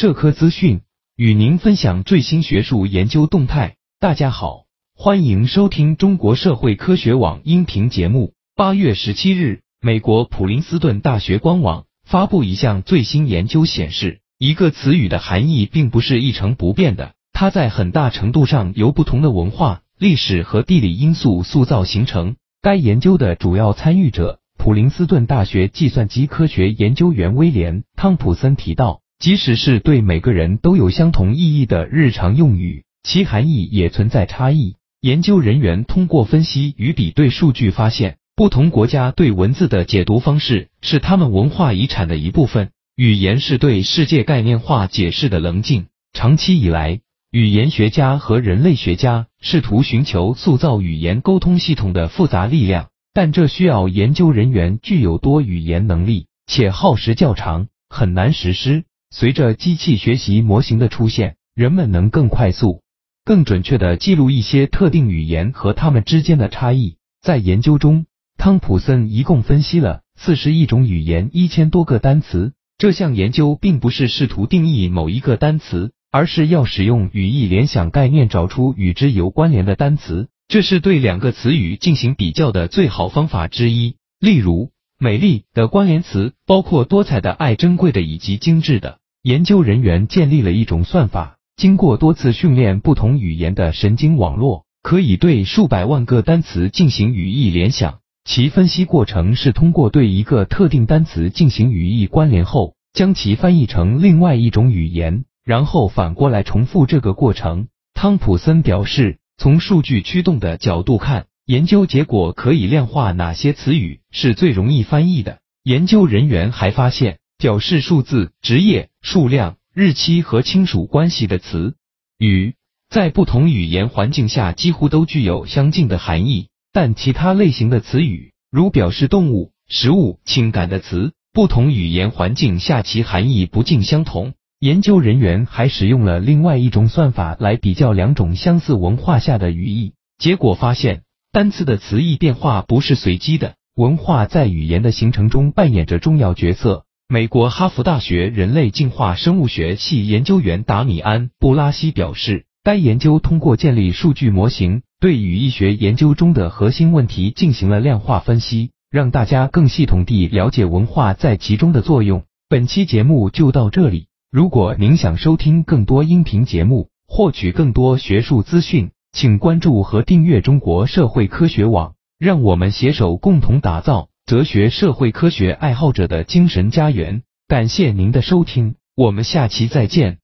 [0.00, 0.82] 社科资讯，
[1.16, 3.74] 与您分享最新学术研究动态。
[3.98, 8.32] 大家好，欢迎收听中国社会科学网音频节目。
[8.54, 22.36] 八月十七日，美国普林斯顿大学官网发布一项最新研究显示，一个词语的含义并不是一成不变的，它在很大程度上由不同的文化、历史和地理因素塑造形成。
[22.62, 24.38] 该研究的主要参与者。
[24.56, 34.76] 普林斯顿大学计算机科学研究员威廉·汤普森提到，即使是对每个人都有相同意义的日常用语，其含义也存在差异。
[35.00, 42.70] 研究人员通过分析与比对数据发现，不同国家对文字的解读方式是他们文化遗产的一部分。
[42.94, 45.86] 语言是对世界概念化解释的棱镜。
[46.12, 47.00] 长期以来，
[47.32, 52.88] 语言学家和人类学家试图寻求塑造语言沟通系统的复杂力量。
[53.12, 58.84] 但这需要研究人员具有多语言能力，且耗时较长，很难实施。
[59.10, 62.82] 随着机器学习模型的出现，人们能更快速、
[63.24, 66.96] 更准确地记录一些特定语言和它们之间的差异。
[67.22, 72.52] 在研究中，汤普森一共分析了四十一种语言、一千多个单词。
[72.76, 80.28] 这项研究并不是试图定义某一个单词，而是要使用语义联想概念找出与之有关联的单词。
[80.46, 83.96] 这是对两个词语进行比较的最好方法之一。
[84.20, 88.97] 例如，美丽的关联词包括多彩的、爱珍贵的以及精致的。
[89.22, 97.98] 研究人员建立了一种算法，经过多次训练不同语言的神经网络，可以对数百万个单词进行语义联想。
[98.24, 107.68] 其分析过程是通过对一个特定单词进行语义关联后，将其翻译成另外一种语言，然后反过来重复这个过程。
[107.94, 109.18] 汤普森表示。
[109.40, 115.38] 从数据驱动的角度看，研究结果可以量化哪些词语是最容易翻译的。
[115.62, 121.76] 研究人员还发现，表示数字、职业、数量、日期和亲属关系的词
[122.18, 122.56] 语，
[122.90, 134.34] 在不同语言环境下几乎都具有相近的含义，但其他类型的词语，如表示动物、食物、情感的词，不同语言环境下其含义不尽相同。
[134.58, 146.84] 研究人员还使用了另外一种算法来比较两种相似文化下的语义，结果发现单词的词义变化不是随机的，文化在语言的形成中扮演着重要角色。
[147.10, 162.24] 美国哈佛大学人类进化生物学系研究员达米安·布拉西表示，该研究通过建立数据模型，对语义学研究中的核心问题进行了量化分析，让大家更系统地了解文化在其中的作用。
[162.46, 164.08] 本期节目就到这里。
[164.30, 171.94] 如果您想收听更多音频节目，获取更多学术资讯，请关注和订阅中国社会科学网。
[172.18, 177.22] 让我们携手共同打造哲学社会科学爱好者的精神家园。
[177.46, 180.18] 感谢您的收听，我们下期再见。